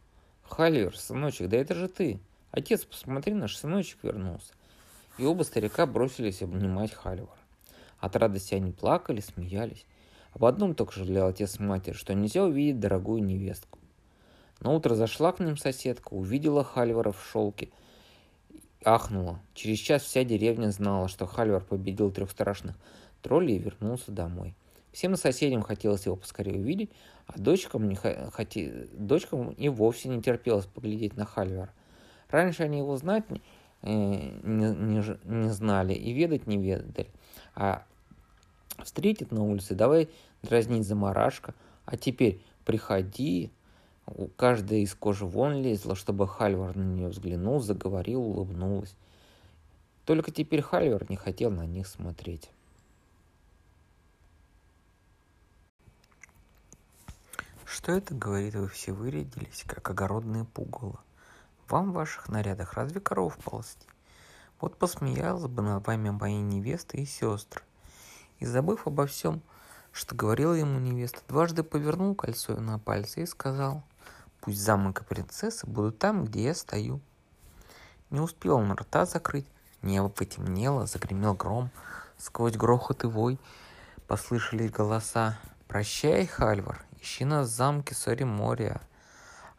«Хальвер, 0.43 0.95
сыночек, 0.97 1.49
да 1.49 1.57
это 1.57 1.73
же 1.73 1.87
ты! 1.87 2.19
Отец, 2.51 2.85
посмотри, 2.85 3.33
наш 3.33 3.57
сыночек 3.57 3.97
вернулся!» 4.03 4.53
И 5.17 5.25
оба 5.25 5.43
старика 5.43 5.85
бросились 5.85 6.41
обнимать 6.41 6.93
Хальвара. 6.93 7.39
От 7.99 8.15
радости 8.15 8.53
они 8.53 8.71
плакали, 8.71 9.21
смеялись. 9.21 9.85
Об 10.33 10.45
одном 10.45 10.75
только 10.75 10.93
жалел 10.93 11.27
отец 11.27 11.59
и 11.59 11.63
матерь, 11.63 11.95
что 11.95 12.13
нельзя 12.13 12.43
увидеть 12.43 12.79
дорогую 12.79 13.23
невестку. 13.23 13.79
На 14.59 14.71
утро 14.71 14.93
зашла 14.93 15.31
к 15.31 15.39
ним 15.39 15.57
соседка, 15.57 16.13
увидела 16.13 16.63
Хальвара 16.63 17.11
в 17.11 17.25
шелке– 17.31 17.69
ахнула. 18.85 19.39
Через 19.53 19.79
час 19.79 20.03
вся 20.03 20.23
деревня 20.23 20.69
знала, 20.71 21.07
что 21.07 21.25
Хальвар 21.25 21.63
победил 21.63 22.11
трех 22.11 22.31
страшных 22.31 22.75
троллей 23.25 23.55
и 23.55 23.59
вернулся 23.59 24.11
домой. 24.11 24.53
Всем 24.91 25.15
соседям 25.15 25.63
хотелось 25.63 26.05
его 26.05 26.15
поскорее 26.15 26.59
увидеть, 26.59 26.91
а 27.25 27.39
дочкам, 27.39 27.89
не 27.89 27.95
хоти... 27.95 28.87
дочкам 28.93 29.49
и 29.49 29.67
вовсе 29.67 30.09
не 30.09 30.21
терпелось 30.21 30.67
поглядеть 30.67 31.17
на 31.17 31.25
Хальвара. 31.25 31.73
Раньше 32.29 32.63
они 32.63 32.77
его 32.77 32.95
знать 32.97 33.27
не, 33.31 33.41
э, 33.81 33.91
не, 34.43 34.73
не, 34.73 35.03
не 35.23 35.49
знали 35.49 35.93
и 35.93 36.13
ведать 36.13 36.45
не 36.45 36.57
ведали, 36.57 37.07
а 37.55 37.83
встретит 38.83 39.31
на 39.31 39.43
улице, 39.43 39.73
давай 39.73 40.07
дразнить 40.43 40.85
заморашка, 40.85 41.55
а 41.85 41.97
теперь 41.97 42.39
приходи, 42.63 43.51
у 44.05 44.27
каждой 44.27 44.83
из 44.83 44.93
кожи 44.93 45.25
вон 45.25 45.63
лезла, 45.63 45.95
чтобы 45.95 46.27
Хальвар 46.27 46.75
на 46.75 46.83
нее 46.83 47.07
взглянул, 47.07 47.59
заговорил, 47.59 48.21
улыбнулась. 48.21 48.95
Только 50.05 50.29
теперь 50.29 50.61
Хальвар 50.61 51.09
не 51.09 51.15
хотел 51.15 51.49
на 51.49 51.65
них 51.65 51.87
смотреть. 51.87 52.51
Что 57.75 57.91
это, 57.91 58.13
говорит, 58.13 58.55
вы 58.55 58.69
все 58.69 58.93
вырядились, 58.93 59.65
как 59.67 59.89
огородные 59.89 60.45
пугало? 60.45 61.01
Вам 61.67 61.91
в 61.91 61.95
ваших 61.95 62.29
нарядах 62.29 62.75
разве 62.75 63.01
коров 63.01 63.37
ползти? 63.37 63.85
Вот 64.61 64.77
посмеялась 64.77 65.47
бы 65.51 65.61
над 65.61 65.85
вами 65.85 66.09
мои 66.09 66.37
невесты 66.37 66.99
и 66.99 67.05
сестры. 67.05 67.61
И 68.39 68.45
забыв 68.45 68.87
обо 68.87 69.05
всем, 69.07 69.41
что 69.91 70.15
говорила 70.15 70.53
ему 70.53 70.79
невеста, 70.79 71.19
дважды 71.27 71.63
повернул 71.63 72.15
кольцо 72.15 72.55
на 72.61 72.79
пальце 72.79 73.23
и 73.23 73.25
сказал– 73.25 73.83
Пусть 74.45 74.61
замок 74.61 75.01
и 75.01 75.03
принцессы 75.03 75.65
будут 75.65 75.97
там, 75.97 76.23
где 76.23 76.43
я 76.43 76.53
стою. 76.53 77.01
Не 78.11 78.19
успел 78.19 78.57
он 78.57 78.71
рта 78.71 79.07
закрыть, 79.07 79.47
небо 79.81 80.07
потемнело, 80.07 80.85
загремел 80.85 81.33
гром. 81.33 81.71
Сквозь 82.19 82.55
грохот 82.55 83.03
и 83.03 83.07
вой 83.07 83.39
послышались 84.07 84.71
голоса. 84.71 85.37
«Прощай, 85.67 86.27
Хальвар, 86.27 86.85
ищи 87.05 87.23
нас 87.23 87.47
в 87.49 87.51
замке 87.51 87.93
Сори 87.93 88.23
Мория. 88.23 88.81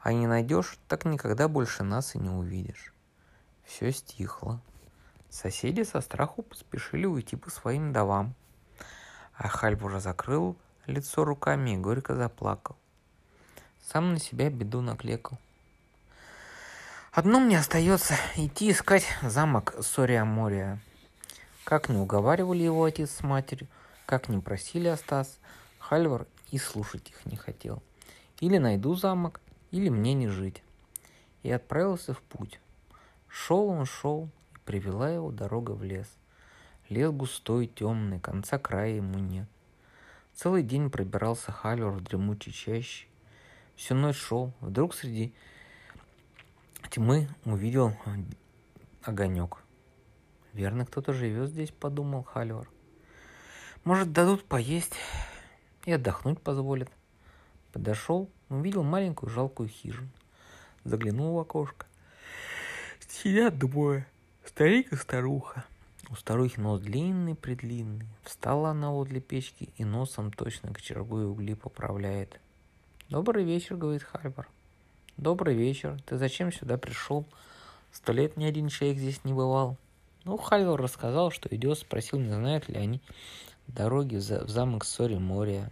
А 0.00 0.12
не 0.12 0.26
найдешь, 0.26 0.79
так 0.88 1.05
никогда 1.05 1.49
больше 1.49 1.85
нас 1.85 2.15
и 2.15 2.19
не 2.19 2.29
увидишь». 2.29 2.93
Все 3.65 3.93
стихло. 3.93 4.61
Соседи 5.31 5.83
со 5.83 6.00
страху 6.00 6.43
поспешили 6.43 7.07
уйти 7.07 7.37
по 7.37 7.50
своим 7.50 7.93
домам. 7.93 8.35
А 9.35 9.49
Хальвар 9.49 10.00
закрыл 10.00 10.57
лицо 10.87 11.25
руками 11.25 11.71
и 11.71 11.76
горько 11.76 12.15
заплакал. 12.15 12.76
Сам 13.83 14.15
на 14.15 14.19
себя 14.19 14.50
беду 14.50 14.81
накликал. 14.81 15.38
Одно 17.12 17.41
мне 17.41 17.59
остается 17.59 18.15
идти 18.37 18.71
искать 18.71 19.07
замок 19.23 19.75
Сория 19.81 20.25
Мория. 20.25 20.81
Как 21.65 21.88
не 21.88 21.97
уговаривали 21.97 22.62
его 22.62 22.85
отец 22.85 23.11
с 23.11 23.23
матерью, 23.23 23.69
как 24.05 24.29
не 24.29 24.38
просили 24.38 24.88
остаться, 24.88 25.38
Хальвар 25.79 26.26
и 26.50 26.59
слушать 26.59 27.11
их 27.11 27.26
не 27.26 27.37
хотел. 27.37 27.83
Или 28.41 28.59
найду 28.59 28.95
замок, 28.95 29.41
или 29.71 29.88
мне 29.88 30.15
не 30.15 30.29
жить. 30.29 30.62
И 31.43 31.50
отправился 31.50 32.15
в 32.15 32.21
путь. 32.23 32.61
Шел 33.29 33.69
он, 33.69 33.87
шел, 33.87 34.29
и 34.55 34.59
привела 34.65 35.11
его 35.11 35.31
дорога 35.31 35.73
в 35.73 35.83
лес. 35.83 36.09
Лес 36.88 37.11
густой, 37.11 37.67
темный, 37.67 38.21
конца 38.21 38.59
края 38.59 38.97
ему 38.97 39.19
нет. 39.19 39.49
Целый 40.35 40.62
день 40.62 40.91
пробирался 40.91 41.50
Хальвар 41.50 41.93
в 41.93 42.03
дремучей 42.03 42.53
чаще, 42.53 43.07
Всю 43.75 43.95
ночь 43.95 44.17
шел. 44.17 44.53
Вдруг 44.61 44.95
среди 44.95 45.35
тьмы 46.91 47.29
увидел 47.45 47.95
огонек. 49.03 49.59
Верно, 50.53 50.87
кто-то 50.87 51.12
живет 51.12 51.50
здесь, 51.50 51.71
подумал 51.71 52.23
Хальвар. 52.23 52.69
Может, 53.85 54.12
дадут 54.12 54.45
поесть 54.45 54.95
и 55.87 55.93
отдохнуть 55.93 56.40
позволят. 56.40 56.90
Подошел, 57.73 58.28
увидел 58.50 58.83
маленькую 58.83 59.31
жалкую 59.31 59.71
хижину. 59.71 60.09
Заглянул 60.85 61.35
в 61.35 61.38
окошко. 61.38 61.87
Сидят 63.09 63.59
двое, 63.59 64.07
старик 64.45 64.93
и 64.93 64.97
старуха. 64.97 65.64
У 66.11 66.14
старухи 66.14 66.61
нос 66.61 66.81
длинный-предлинный. 66.81 68.07
Встала 68.23 68.71
она 68.71 68.90
возле 68.90 69.21
печки 69.21 69.71
и 69.76 69.85
носом 69.85 70.31
точно 70.31 70.73
кочергой 70.73 71.26
угли 71.26 71.55
поправляет. 71.55 72.40
«Добрый 73.09 73.45
вечер»,— 73.45 73.76
говорит 73.76 74.02
Хальвар. 74.02 74.49
«Добрый 75.16 75.55
вечер. 75.55 75.97
Ты 76.07 76.16
зачем 76.19 76.52
сюда 76.52 76.76
пришел? 76.76 77.25
Сто 77.93 78.12
лет 78.12 78.37
ни 78.37 78.45
один 78.45 78.69
человек 78.69 78.99
здесь 78.99 79.25
не 79.25 79.33
бывал». 79.33 79.76
Ну, 80.25 80.37
Хальвар 80.37 80.81
рассказал, 80.81 81.31
что 81.31 81.49
идет, 81.55 81.78
спросил, 81.78 82.19
не 82.19 82.33
знают 82.33 82.69
ли 82.69 82.76
они 82.76 83.00
дороги 83.68 84.16
в 84.16 84.49
замок 84.49 84.85
Сори 84.85 85.16
Мория. 85.16 85.70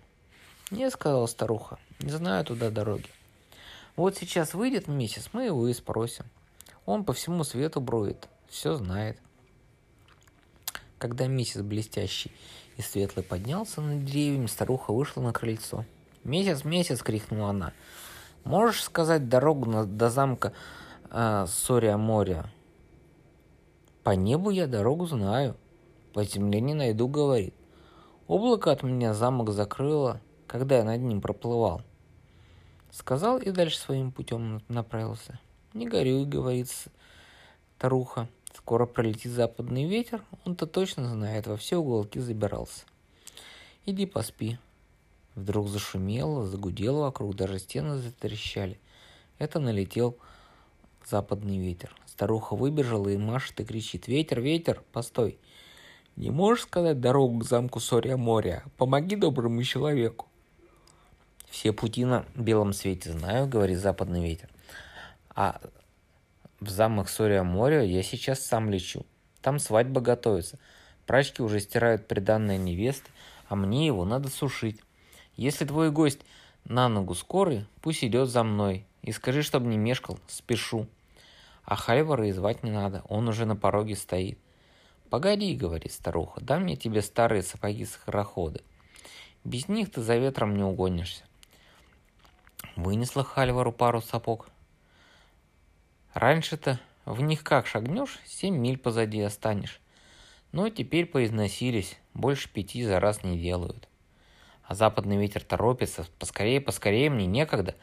«Не»,— 0.70 0.90
сказала 0.92 1.26
старуха,— 1.26 1.78
«не 2.00 2.10
знаю 2.10 2.44
туда 2.44 2.70
дороги». 2.70 3.08
«Вот 3.96 4.16
сейчас 4.16 4.54
выйдет 4.54 4.88
месяц, 4.88 5.30
мы 5.32 5.44
его 5.44 5.68
и 5.68 5.72
спросим. 5.74 6.24
Он 6.86 7.04
по 7.04 7.12
всему 7.12 7.44
свету 7.44 7.80
броет, 7.80 8.28
все 8.48 8.74
знает». 8.74 9.18
Когда 10.98 11.26
месяц 11.26 11.60
блестящий 11.60 12.32
и 12.76 12.82
светлый 12.82 13.24
поднялся 13.24 13.80
над 13.80 14.04
деревьями, 14.04 14.46
старуха 14.46 14.92
вышла 14.92 15.20
на 15.20 15.32
крыльцо— 15.32 15.84
«Месяц, 16.24 16.64
месяц!»— 16.64 17.02
крикнула 17.02 17.50
она. 17.50 17.72
«Можешь 18.44 18.82
сказать 18.82 19.28
дорогу 19.28 19.66
на, 19.66 19.84
до 19.84 20.08
замка 20.08 20.54
э, 21.10 21.44
Сория-моря?» 21.46 22.50
«По 24.02 24.10
небу 24.10 24.48
я 24.48 24.66
дорогу 24.66 25.06
знаю, 25.06 25.54
по 26.14 26.24
земле 26.24 26.60
не 26.60 26.72
найду»,— 26.72 27.08
говорит. 27.08 27.54
«Облако 28.26 28.70
от 28.70 28.82
меня 28.82 29.14
замок 29.14 29.50
закрыло, 29.50 30.20
когда 30.46 30.78
я 30.78 30.84
над 30.84 31.00
ним 31.00 31.20
проплывал». 31.20 31.82
Сказал 32.90 33.38
и 33.38 33.50
дальше 33.50 33.78
своим 33.78 34.12
путем 34.12 34.62
направился. 34.68 35.40
«Не 35.72 35.88
горюй»,— 35.88 36.24
говорит 36.26 36.68
старуха. 37.76 38.28
«Скоро 38.54 38.86
пролетит 38.86 39.32
западный 39.32 39.84
ветер, 39.84 40.22
он-то 40.44 40.66
точно 40.66 41.08
знает, 41.08 41.46
во 41.46 41.56
все 41.56 41.76
уголки 41.76 42.20
забирался. 42.20 42.84
Иди 43.84 44.06
поспи, 44.06 44.58
Вдруг 45.34 45.68
зашумело, 45.68 46.46
загудело 46.46 47.02
вокруг, 47.02 47.34
даже 47.34 47.58
стены 47.58 47.96
затрещали. 47.98 48.78
Это 49.38 49.58
налетел 49.58 50.16
западный 51.04 51.58
ветер. 51.58 51.94
Старуха 52.06 52.54
выбежала 52.54 53.08
и 53.08 53.16
машет 53.16 53.58
и 53.58 53.64
кричит. 53.64 54.06
«Ветер, 54.06 54.40
ветер, 54.40 54.82
постой! 54.92 55.38
Не 56.16 56.30
можешь 56.30 56.64
сказать 56.64 57.00
дорогу 57.00 57.40
к 57.40 57.44
замку 57.44 57.80
Сория-Моря? 57.80 58.62
Помоги 58.76 59.16
доброму 59.16 59.62
человеку!» 59.62 60.26
«Все 61.50 61.72
пути 61.72 62.04
на 62.04 62.24
белом 62.34 62.72
свете 62.72 63.12
знаю»,— 63.12 63.46
говорит 63.48 63.78
западный 63.78 64.22
ветер. 64.22 64.48
«А 65.34 65.60
в 66.60 66.68
замок 66.68 67.08
Сория-Моря 67.08 67.82
я 67.82 68.02
сейчас 68.02 68.40
сам 68.40 68.70
лечу. 68.70 69.04
Там 69.42 69.58
свадьба 69.58 70.00
готовится. 70.00 70.58
Прачки 71.06 71.42
уже 71.42 71.60
стирают 71.60 72.08
приданное 72.08 72.56
невесты, 72.56 73.10
а 73.48 73.56
мне 73.56 73.86
его 73.86 74.04
надо 74.04 74.28
сушить. 74.28 74.80
Если 75.36 75.64
твой 75.64 75.90
гость 75.90 76.20
на 76.64 76.88
ногу 76.88 77.14
скорый, 77.14 77.66
пусть 77.82 78.04
идет 78.04 78.28
за 78.28 78.42
мной. 78.42 78.86
И 79.02 79.12
скажи, 79.12 79.42
чтобы 79.42 79.66
не 79.66 79.76
мешкал, 79.76 80.18
спешу. 80.28 80.86
А 81.64 81.76
Хальвара 81.76 82.26
и 82.26 82.32
звать 82.32 82.62
не 82.62 82.70
надо, 82.70 83.02
он 83.08 83.28
уже 83.28 83.44
на 83.44 83.56
пороге 83.56 83.96
стоит. 83.96 84.38
«Погоди»,— 85.14 85.54
говорит 85.54 85.92
старуха,— 85.92 86.40
«дай 86.42 86.58
мне 86.58 86.74
тебе 86.74 87.00
старые 87.00 87.44
сапоги 87.44 87.84
скороходы. 87.84 88.62
Без 89.44 89.68
них 89.68 89.92
ты 89.92 90.02
за 90.02 90.16
ветром 90.16 90.56
не 90.56 90.64
угонишься». 90.64 91.22
Вынесла 92.74 93.22
Хальвару 93.22 93.70
пару 93.70 94.02
сапог. 94.02 94.48
Раньше-то 96.14 96.80
в 97.04 97.20
них 97.20 97.44
как 97.44 97.68
шагнешь, 97.68 98.18
семь 98.26 98.56
миль 98.56 98.76
позади 98.76 99.20
останешь. 99.20 99.80
Но 100.50 100.68
теперь 100.68 101.06
поизносились, 101.06 101.96
больше 102.12 102.52
пяти 102.52 102.82
за 102.84 102.98
раз 102.98 103.22
не 103.22 103.38
делают. 103.38 103.88
А 104.64 104.74
западный 104.74 105.16
ветер 105.16 105.44
торопится, 105.44 106.08
поскорее, 106.18 106.60
поскорее, 106.60 107.08
мне 107.08 107.26
некогда. 107.26 107.76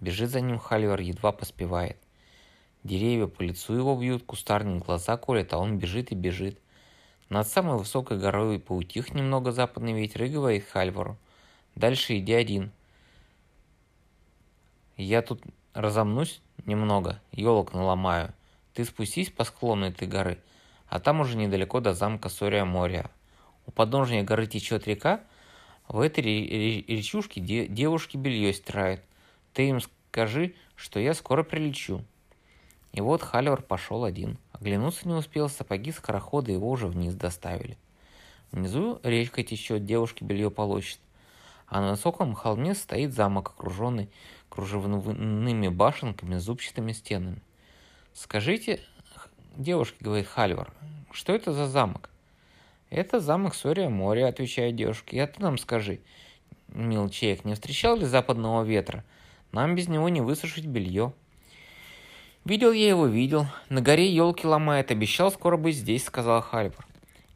Бежит 0.00 0.30
за 0.30 0.40
ним 0.40 0.58
Хальвар, 0.58 0.98
едва 0.98 1.30
поспевает. 1.30 1.96
Деревья 2.86 3.26
по 3.26 3.42
лицу 3.42 3.74
его 3.74 3.96
бьют, 3.96 4.22
кустарник 4.22 4.84
глаза 4.84 5.16
колет, 5.16 5.52
а 5.52 5.58
он 5.58 5.76
бежит 5.76 6.12
и 6.12 6.14
бежит. 6.14 6.60
Над 7.28 7.48
самой 7.48 7.78
высокой 7.78 8.16
горой 8.16 8.60
поутих 8.60 9.12
немного 9.12 9.50
западный 9.50 9.92
ветер 9.92 10.22
и 10.22 10.28
говорит 10.28 10.68
Хальвару. 10.68 11.16
Дальше 11.74 12.16
иди 12.16 12.32
один. 12.32 12.70
Я 14.96 15.22
тут 15.22 15.42
разомнусь 15.74 16.40
немного, 16.64 17.20
елок 17.32 17.74
наломаю. 17.74 18.32
Ты 18.72 18.84
спустись 18.84 19.30
по 19.30 19.42
склону 19.42 19.86
этой 19.86 20.06
горы, 20.06 20.38
а 20.86 21.00
там 21.00 21.20
уже 21.20 21.36
недалеко 21.36 21.80
до 21.80 21.92
замка 21.92 22.28
Сория-Моря. 22.28 23.10
У 23.66 23.72
подножия 23.72 24.22
горы 24.22 24.46
течет 24.46 24.86
река, 24.86 25.22
в 25.88 25.98
этой 25.98 26.22
речушке 26.22 27.40
девушки 27.40 28.16
белье 28.16 28.52
стирают. 28.52 29.00
Ты 29.54 29.70
им 29.70 29.80
скажи, 29.80 30.54
что 30.76 31.00
я 31.00 31.14
скоро 31.14 31.42
прилечу. 31.42 32.04
И 32.92 33.00
вот 33.00 33.22
Халивар 33.22 33.62
пошел 33.62 34.04
один. 34.04 34.38
Оглянуться 34.52 35.06
не 35.06 35.14
успел, 35.14 35.48
сапоги 35.48 35.92
скорохода 35.92 36.52
его 36.52 36.70
уже 36.70 36.86
вниз 36.86 37.14
доставили. 37.14 37.76
Внизу 38.52 39.00
речка 39.02 39.42
течет, 39.42 39.84
девушки 39.84 40.24
белье 40.24 40.50
полощет. 40.50 41.00
А 41.66 41.80
на 41.80 41.90
высоком 41.90 42.34
холме 42.34 42.74
стоит 42.74 43.12
замок, 43.12 43.50
окруженный 43.50 44.08
кружевными 44.48 45.68
башенками, 45.68 46.36
зубчатыми 46.36 46.92
стенами. 46.92 47.42
«Скажите, 48.14 48.80
девушке,— 49.56 49.96
говорит 50.00 50.26
Хальвар,— 50.26 50.72
что 51.12 51.34
это 51.34 51.52
за 51.52 51.66
замок?» 51.66 52.08
«Это 52.88 53.20
замок 53.20 53.54
Сория 53.54 53.88
моря»,— 53.88 54.26
отвечает 54.28 54.76
девушка. 54.76 55.16
«И 55.16 55.26
ты 55.26 55.42
нам 55.42 55.58
скажи, 55.58 56.00
мил 56.68 57.08
человек, 57.08 57.44
не 57.44 57.54
встречал 57.54 57.96
ли 57.96 58.06
западного 58.06 58.62
ветра? 58.62 59.04
Нам 59.52 59.74
без 59.74 59.88
него 59.88 60.08
не 60.08 60.20
высушить 60.20 60.66
белье». 60.66 61.12
«Видел 62.46 62.70
я 62.70 62.90
его, 62.90 63.06
видел. 63.06 63.46
На 63.68 63.80
горе 63.80 64.08
елки 64.08 64.46
ломает. 64.46 64.92
Обещал 64.92 65.32
скоро 65.32 65.56
быть 65.56 65.74
здесь»,— 65.74 66.04
сказал 66.06 66.40
Хальвар. 66.40 66.86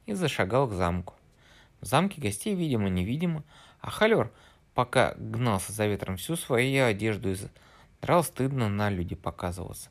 И 0.06 0.12
зашагал 0.12 0.68
к 0.68 0.72
замку. 0.72 1.14
В 1.80 1.86
замке 1.86 2.20
гостей, 2.20 2.54
видимо-невидимо, 2.54 3.42
а 3.80 3.90
Хальвар, 3.90 4.30
пока 4.72 5.14
гнался 5.16 5.72
за 5.72 5.88
ветром 5.88 6.16
всю 6.16 6.36
свою 6.36 6.84
одежду 6.84 7.32
и 7.32 7.36
драл 8.00 8.22
стыдно 8.22 8.68
на 8.68 8.88
люди 8.88 9.16
показываться. 9.16 9.90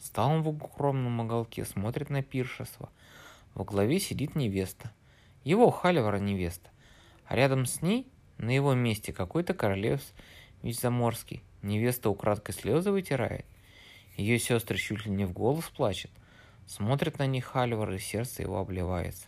Стал 0.00 0.32
он 0.32 0.42
в 0.42 0.48
укромном 0.48 1.20
уголке, 1.20 1.64
смотрит 1.64 2.10
на 2.10 2.24
пиршество. 2.24 2.88
В 3.54 3.62
главе 3.62 4.00
сидит 4.00 4.34
невеста. 4.34 4.90
Его 5.44 5.70
Халивара 5.70 6.18
невеста. 6.18 6.70
А 7.26 7.36
рядом 7.36 7.66
с 7.66 7.82
ней, 7.82 8.08
на 8.36 8.50
его 8.50 8.74
месте, 8.74 9.12
какой-то 9.12 9.54
королев 9.54 10.00
заморский. 10.64 11.44
Невеста 11.62 12.10
украдкой 12.10 12.52
слезы 12.52 12.90
вытирает. 12.90 13.46
Ее 14.16 14.38
сестры 14.38 14.78
чуть 14.78 15.04
ли 15.04 15.12
не 15.12 15.26
в 15.26 15.32
голос 15.32 15.64
плачут. 15.64 16.10
Смотрят 16.66 17.18
на 17.18 17.26
них 17.26 17.44
Халивар, 17.44 17.92
и 17.92 17.98
сердце 17.98 18.42
его 18.42 18.58
обливается. 18.58 19.26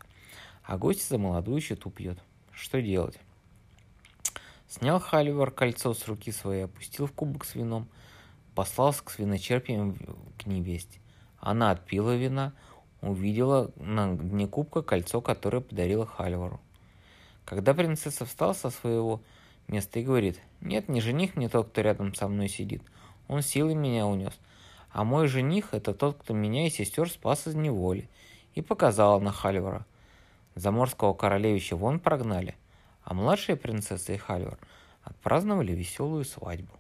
А 0.65 0.79
гость 0.79 1.09
за 1.09 1.19
молодую 1.19 1.61
щиту 1.61 1.91
пьет. 1.91 2.19
Что 2.53 2.81
делать? 2.81 3.19
Снял 4.67 4.99
Халивар 4.99 5.51
кольцо 5.51 5.95
с 5.95 6.07
руки 6.09 6.33
своей, 6.33 6.65
опустил 6.65 7.07
в 7.07 7.13
кубок 7.13 7.45
с 7.45 7.55
вином, 7.55 7.89
послал 8.55 8.93
с 8.93 9.03
свиночерпием 9.07 9.97
к 10.39 10.47
невесте. 10.47 10.99
Она 11.39 11.71
отпила 11.71 12.17
вина, 12.17 12.53
увидела 13.01 13.71
на 13.77 14.15
дне 14.17 14.47
кубка 14.47 14.83
кольцо, 14.83 15.21
которое 15.21 15.61
подарила 15.61 16.07
Халивару. 16.07 16.61
Когда 17.45 17.73
принцесса 17.73 18.27
встала 18.27 18.53
со 18.53 18.71
своего 18.71 19.23
места 19.69 20.01
и 20.01 20.05
говорит, 20.05 20.41
«Нет, 20.61 20.89
не 20.89 21.01
жених 21.01 21.37
мне 21.37 21.49
тот, 21.49 21.69
кто 21.69 21.81
рядом 21.81 22.15
со 22.15 22.29
мной 22.29 22.49
сидит. 22.49 22.83
Он 23.29 23.43
силой 23.43 23.75
меня 23.75 24.07
унес. 24.07 24.35
А 24.91 25.05
мой 25.05 25.29
жених– 25.29 25.69
это 25.73 25.95
тот, 25.95 26.19
кто 26.19 26.35
меня 26.35 26.67
и 26.67 26.71
сестер 26.71 27.11
спас 27.11 27.47
из 27.47 27.55
неволи». 27.55 28.09
И 28.55 28.63
показала 28.63 29.21
на 29.21 29.31
Халивара. 29.31 29.87
Заморского 30.55 31.15
королевича 31.15 31.77
вон 31.77 32.01
прогнали– 32.01 32.57
а 33.09 33.15
младшая 33.15 33.57
принцесса 33.57 34.13
и 34.13 34.19
Хальвар 34.19 34.59
отпраздновали 35.03 35.73
веселую 35.73 36.27
свадьбу. 36.27 36.78